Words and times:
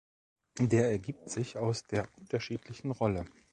Der 0.57 0.89
ergibt 0.89 1.29
sich 1.29 1.57
aus 1.59 1.85
der 1.85 2.07
unterschiedlichen 2.17 2.89
Rolle. 2.89 3.25